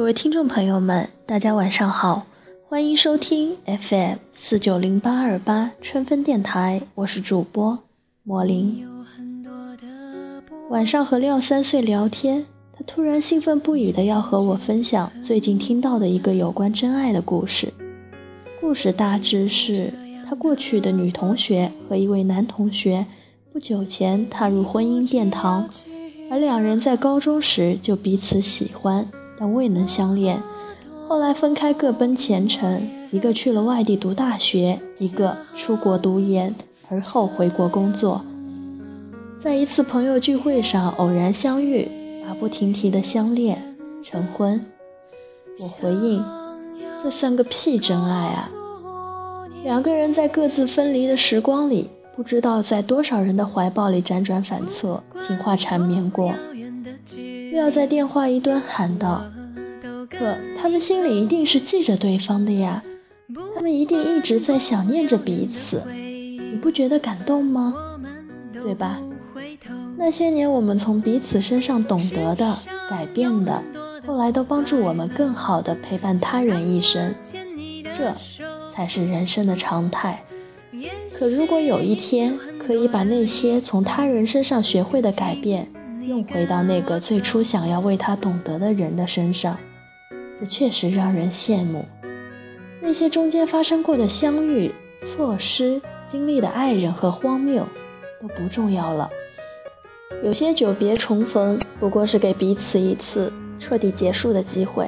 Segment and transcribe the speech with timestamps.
[0.00, 2.24] 各位听众朋友们，大家晚上好，
[2.64, 7.78] 欢迎收听 FM 四九零八二八春分电台，我是主播
[8.22, 8.82] 莫林。
[10.70, 17.70] 晚上和廖三岁聊天，他突然兴奋不已的要和我分享最近听到的一个有关真爱的故事。
[18.58, 19.92] 故事大致是
[20.26, 23.04] 他过去的女同学和一位男同学
[23.52, 25.68] 不久前踏入婚姻殿堂，
[26.30, 29.06] 而两人在高中时就彼此喜欢。
[29.40, 30.42] 但未能相恋，
[31.08, 36.54] 后来分开各奔前程，一个去了外地读大学，一个出国读研，
[36.90, 38.20] 而后回国工作。
[39.42, 41.88] 在一次朋友聚会上偶然相遇，
[42.26, 44.62] 马不停蹄的相恋成婚。
[45.58, 46.22] 我回应：
[47.02, 48.52] 这算个屁真爱啊！
[49.64, 56.34] 两个人在各自分离的时光里，不知道在多少人的怀抱里辗转反侧，情话缠绵过。
[57.56, 59.24] 要在电话一端喊道
[60.10, 62.82] ：“可他们心里一定是记着对方的呀，
[63.54, 67.74] 他们一定一直在想念着彼此，你不觉得感动吗？
[68.52, 68.98] 对吧？
[69.96, 72.56] 那些年我们从彼此身上懂得的、
[72.88, 73.62] 改变的，
[74.06, 77.14] 后来都帮助我们更好的陪伴他人一生，
[77.96, 78.14] 这
[78.70, 80.24] 才是人生的常态。
[81.12, 85.68] 可如果有一天可以把那些从他人身上学会的改变，
[86.06, 89.56] 用回到那个最初想要为他懂得的人的身上，
[90.38, 91.84] 这确实让人羡慕。
[92.80, 94.72] 那些中间发生过的相遇、
[95.04, 97.66] 错失、经历的爱人和荒谬，
[98.22, 99.10] 都不重要了。
[100.22, 104.86] 有些久别重逢，不过是给彼此一次彻底结束的机会；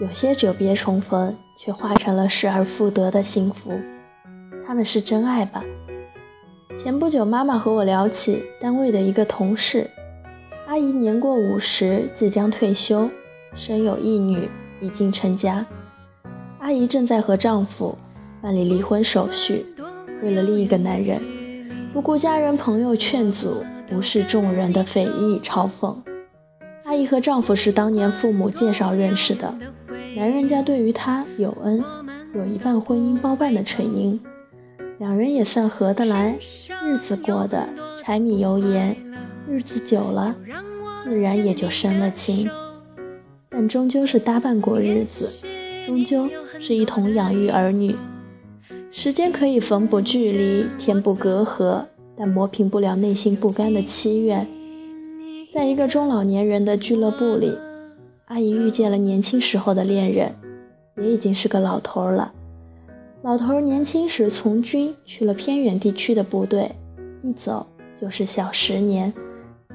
[0.00, 3.78] 有些久别重逢，却化成了失而复得的幸福。
[4.66, 5.64] 他们是真爱吧？
[6.76, 9.90] 前不久，妈妈和我聊起单位的一个同事。
[10.66, 13.10] 阿姨年过五十，即将退休，
[13.54, 14.48] 生有一女，
[14.80, 15.66] 已经成家。
[16.60, 17.98] 阿姨正在和丈夫
[18.40, 19.66] 办理离婚手续，
[20.22, 21.20] 为了另一个男人，
[21.92, 25.96] 不顾家人朋友劝阻，无视众人的非议嘲讽。
[26.84, 29.54] 阿姨和丈夫是当年父母介绍认识的，
[30.16, 31.82] 男人家对于她有恩，
[32.34, 34.20] 有一半婚姻包办的成因，
[34.98, 36.38] 两人也算合得来，
[36.84, 37.68] 日子过得
[38.02, 38.96] 柴米油盐。
[39.48, 40.34] 日子久了，
[41.02, 42.48] 自然也就生了情，
[43.48, 45.28] 但终究是搭伴过日子，
[45.84, 46.28] 终究
[46.60, 47.94] 是一同养育儿女。
[48.90, 51.84] 时间可以缝补距离，填补隔阂，
[52.16, 54.46] 但磨平不了内心不甘的祈愿。
[55.52, 57.52] 在一个中老年人的俱乐部里，
[58.26, 60.34] 阿姨遇见了年轻时候的恋人，
[60.96, 62.32] 也已经是个老头了。
[63.22, 66.72] 老头年轻时从军去了偏远地区的部队，
[67.22, 67.66] 一走
[68.00, 69.12] 就是小十年。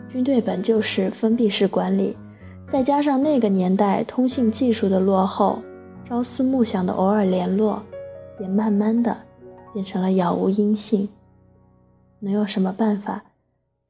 [0.09, 2.15] 军队本就是封闭式管理，
[2.69, 5.61] 再加上那个年代通信技术的落后，
[6.05, 7.83] 朝思暮想的偶尔联络，
[8.39, 9.15] 也慢慢的
[9.73, 11.09] 变成了杳无音信。
[12.19, 13.23] 能有什么办法？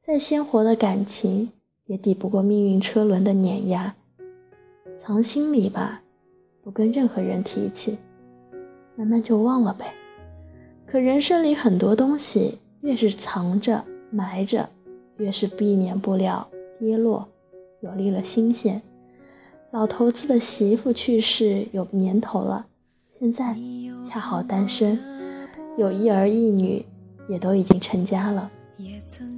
[0.04, 1.50] 再鲜活的感情
[1.86, 3.94] 也抵不过命运车轮的碾压。
[4.98, 6.02] 藏心里吧，
[6.62, 7.96] 不跟任何人提起，
[8.96, 9.94] 慢慢就忘了呗。
[10.86, 14.68] 可人生里很多东西，越是藏着埋着。
[15.18, 16.48] 越是避免不了
[16.78, 17.28] 跌落，
[17.80, 18.80] 有利了新鲜。
[19.70, 22.66] 老头子的媳妇去世有年头了，
[23.10, 23.56] 现在
[24.02, 24.98] 恰好单身，
[25.76, 26.86] 有一儿一女，
[27.28, 28.50] 也都已经成家了。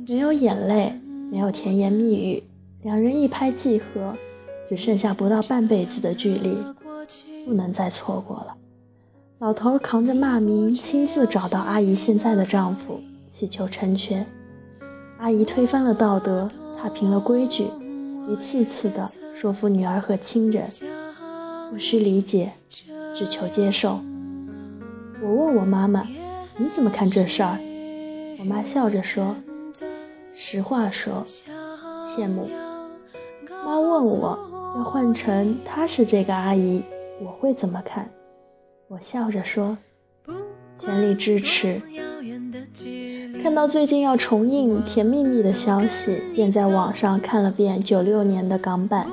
[0.06, 0.92] 没有眼泪，
[1.30, 2.42] 没有甜言蜜语，
[2.82, 4.14] 两人一拍即合，
[4.68, 6.56] 只剩下不到半辈子的距离，
[7.46, 8.56] 不能再错过了。
[9.38, 14.26] 老头扛着骂名，亲自找到阿姨现在的丈夫，祈求成全。
[15.20, 16.48] 阿姨推翻了道德，
[16.80, 17.68] 踏平了规矩，
[18.26, 20.66] 一次次的说服女儿和亲人，
[21.70, 22.52] 不需理解，
[23.14, 24.00] 只求接受。
[25.22, 26.06] 我问我妈妈，
[26.56, 27.58] 你怎么看这事儿？
[28.38, 29.36] 我妈笑着说
[30.34, 31.22] ：“实话说，
[32.02, 32.48] 羡慕。”
[33.62, 34.38] 妈问我，
[34.76, 36.82] 要换成她是这个阿姨，
[37.20, 38.08] 我会怎么看？
[38.88, 39.76] 我笑着说
[40.74, 41.82] ：“全力支持。”
[43.42, 49.06] 看到最近要重映《甜蜜蜜》的消息，便在网上看了遍九六年的港版。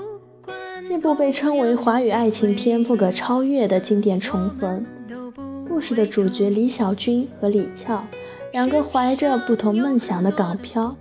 [0.90, 4.86] 这部被称为华语爱情片不可超越的经典重逢。
[5.68, 8.04] 故事的主角李小军和李俏，
[8.52, 10.96] 两个怀着不同梦想的港漂，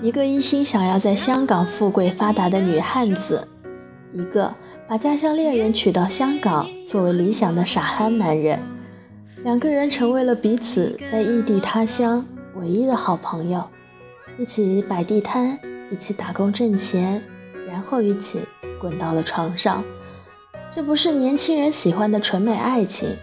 [0.00, 3.46] 一个一心想要在香港富贵发达的女汉子，
[4.14, 4.54] 一个
[4.88, 8.58] 把家乡恋人娶到香港作为理想的傻憨男人。
[9.44, 12.24] 两个人成为了彼此在异地他乡
[12.54, 13.64] 唯一的好朋友，
[14.38, 15.58] 一起摆地摊，
[15.90, 17.20] 一起打工挣钱，
[17.68, 18.38] 然后一起
[18.80, 19.82] 滚到了床上。
[20.72, 23.16] 这不是年轻人喜欢的纯美爱情，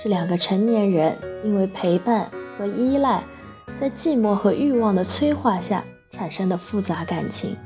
[0.00, 3.24] 是两个成年人因为陪伴和依赖，
[3.80, 7.56] 在寂寞和欲望的催化下产生的复杂感情。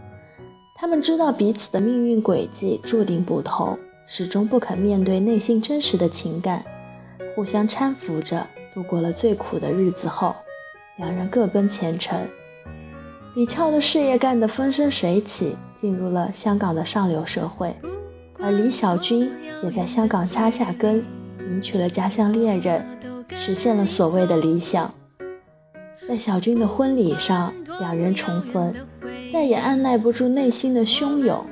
[0.74, 6.64] 他们知道彼此的命运轨迹注定不同，始终不肯面对内心真实的情感，
[7.34, 10.34] 互相搀扶着度过了最苦的日子后，
[10.96, 12.18] 两人各奔前程。
[13.34, 17.74] 李俏的事业干得风生水起，进入了香港的上流社会。
[18.40, 19.30] 而李小军
[19.62, 21.04] 也在香港扎下根，
[21.40, 22.84] 迎娶了家乡恋人，
[23.30, 24.92] 实现了所谓的理想。
[26.08, 28.74] 在小军的婚礼上，两人重逢，
[29.32, 31.44] 再也按耐不住内心的汹涌，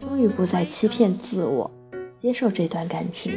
[0.00, 1.70] 终于不再欺骗自我，
[2.16, 3.32] 接受这段感情。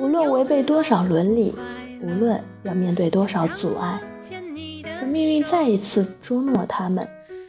[0.00, 1.54] 无论违背多少伦理，
[2.00, 4.00] 无论要面对多少阻碍，
[4.98, 7.06] 可命运再一次捉弄了他们。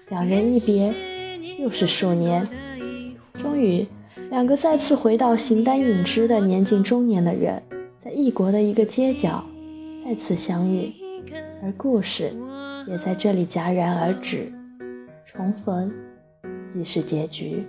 [0.10, 0.94] 两人一别，
[1.60, 2.46] 又是数年，
[3.40, 3.88] 终于。
[4.30, 7.64] 两个再次回到形单影只的年近中年的人，
[7.98, 9.46] 在异国的一个街角
[10.04, 10.92] 再次相遇，
[11.64, 12.34] 而故事
[12.86, 14.52] 也在这里戛然而止。
[15.26, 15.90] 重逢
[16.68, 17.66] 即是结局。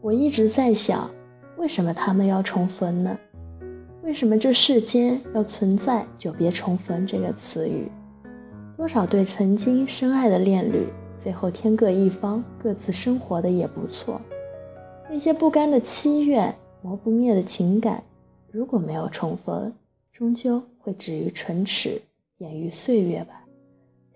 [0.00, 1.10] 我一直在想，
[1.58, 3.18] 为什么他们要重逢呢？
[4.08, 7.92] 为什么这世间要存在“久别重逢”这个词语？
[8.74, 10.86] 多少对曾经深爱的恋侣，
[11.18, 14.18] 最后天各一方，各自生活的也不错。
[15.10, 18.02] 那些不甘的期愿，磨不灭的情感，
[18.50, 19.74] 如果没有重逢，
[20.10, 22.00] 终究会止于唇齿，
[22.38, 23.44] 掩于岁月吧。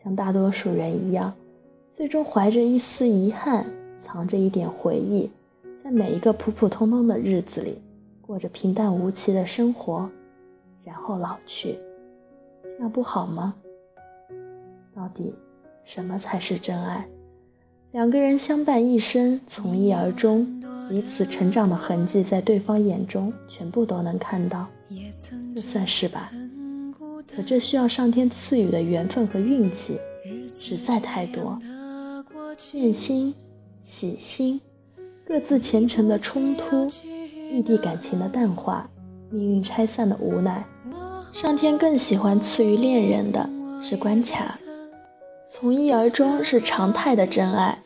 [0.02, 1.34] 像大多数人一样，
[1.92, 3.66] 最终怀着一丝遗憾，
[4.00, 5.28] 藏着一点回忆，
[5.84, 7.76] 在每一个普普通通的日子里，
[8.22, 10.08] 过着平淡无奇的生活，
[10.84, 11.78] 然后老去。
[12.62, 13.54] 这样不好吗？
[14.94, 15.34] 到底，
[15.84, 17.06] 什么才是真爱？
[17.90, 20.60] 两个人相伴一生，从一而终。
[20.88, 24.66] 彼此成长的痕迹，在对方眼中全部都能看到，
[25.54, 26.30] 这算是吧？
[27.34, 29.98] 可这需要上天赐予的缘分和运气
[30.58, 31.58] 实在太多。
[32.74, 33.34] 怨心、
[33.82, 34.60] 喜心，
[35.24, 36.88] 各自前程的冲突，
[37.52, 38.88] 异地感情的淡化，
[39.30, 40.64] 命运拆散的无奈。
[41.32, 43.46] 上天更喜欢赐予恋人的
[43.82, 44.58] 是关卡。
[45.46, 47.78] 从一而终是常态的真爱，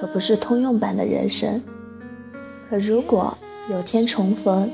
[0.00, 1.62] 可不是通用版的人生。
[2.68, 3.38] 可如果
[3.70, 4.68] 有天重逢，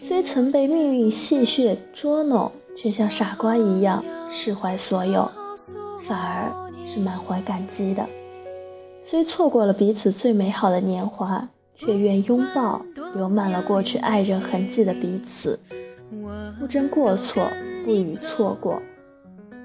[0.00, 5.28] 虽曾被命运戏谑捉弄，却像傻瓜一样释怀所有，
[6.02, 6.52] 反而
[6.86, 8.06] 是满怀感激的。
[9.02, 11.48] 虽错过了彼此最美好的年华，
[11.78, 12.84] 却愿拥抱
[13.14, 15.58] 留满了过去爱人痕迹的彼此，
[16.58, 17.50] 不争过错，
[17.84, 18.82] 不与错过，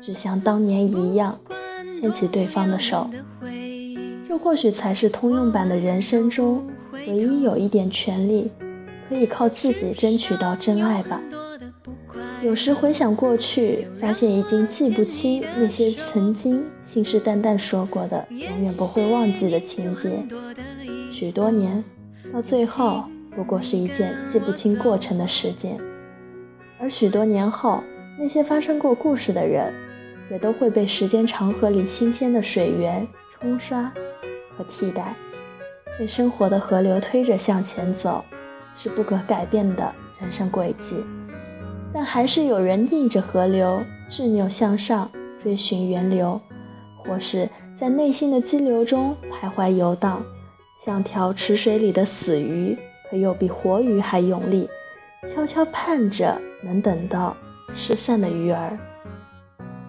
[0.02, 1.40] 只像当年一样
[1.94, 3.10] 牵起对方的手。
[4.28, 6.68] 这或许才是通用版的人生中。
[6.94, 8.52] 唯一有一点权利，
[9.10, 11.20] 可以靠自己争取到真爱吧。
[12.44, 20.24] 有时回想过去，发现已经记不清那些曾经信誓旦旦说过的永远不会忘记的情节。
[21.10, 21.84] 许多年，
[22.34, 23.04] 到最后
[23.36, 25.78] 不过是一件记不清过程的事件。
[26.80, 27.84] 而许多年后，
[28.18, 29.74] 那些发生过故事的人，
[30.30, 33.92] 也都会被时间长河里新鲜的水源冲刷
[34.58, 35.16] 和替代。
[36.00, 38.24] 被生活的河流推着向前走，
[38.78, 40.96] 是不可改变的人生轨迹。
[41.94, 45.12] 但还是有人逆着河流执拗向上，
[45.44, 46.40] 追寻源流，
[46.98, 47.48] 或是
[47.80, 50.24] 在内心的激流中徘徊游荡，
[50.84, 52.76] 像条池水里的死鱼，
[53.08, 54.68] 可又比活鱼还用力，
[55.32, 57.38] 悄悄盼着能等到
[57.76, 58.80] 失散的鱼儿。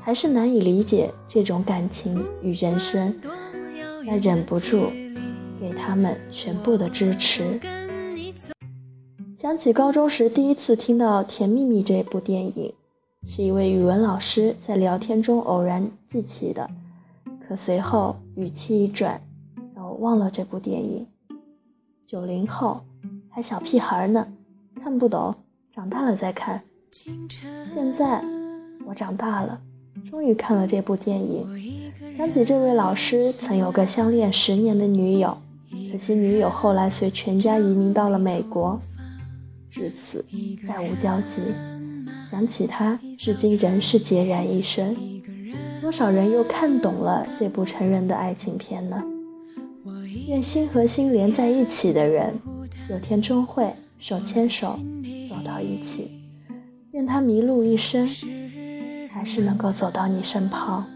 [0.02, 3.18] 还是难以理解这种感情与人生，
[4.06, 4.92] 但忍不住。
[5.58, 7.60] 给他们全部的支持。
[9.34, 12.74] 想起高中时第一次听到《甜蜜蜜》这部电影，
[13.24, 16.68] 是一位语文老师在聊天中偶然记起的，
[17.46, 19.22] 可随后语气一转，
[20.02, 21.06] 忘了这部电影。
[22.04, 22.80] 九零后，
[23.30, 24.26] 还小屁孩呢，
[24.82, 25.36] 看不懂，
[25.72, 26.60] 长大了再看。
[27.68, 28.20] 现在
[28.84, 29.60] 我长大了，
[30.10, 31.46] 终于看了这部电影，
[32.18, 35.38] 想起这位老师曾有个相恋十年的女友。
[35.92, 38.80] 可惜女友后来随全家移民到了美国，
[39.70, 40.24] 至此
[40.66, 41.42] 再无交集。
[42.28, 44.96] 想起他，至今仍是孑然一身。
[45.80, 49.00] 多少人又看懂了这部成人的爱情片呢？
[50.28, 52.38] 愿心和心连在一起的人，
[52.88, 54.78] 有天终会手牵手
[55.28, 56.10] 走到一起。
[56.92, 58.06] 愿他迷路一生，
[59.10, 60.86] 还是能够走到你身旁。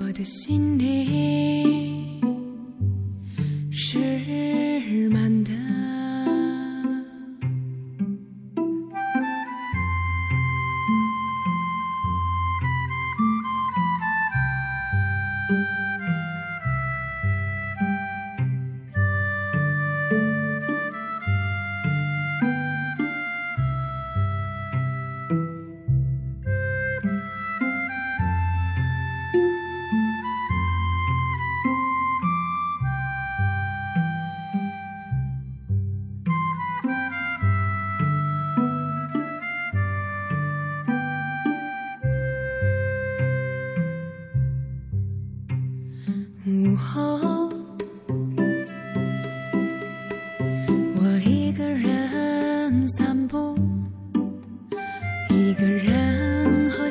[0.00, 1.91] 我的心里。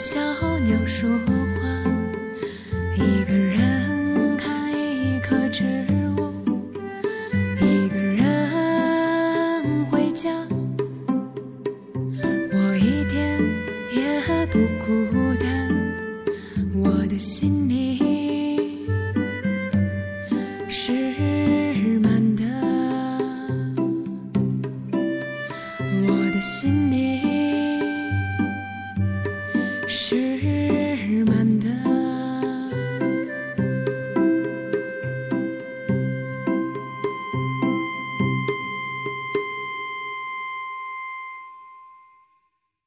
[0.04, 1.08] 小鸟说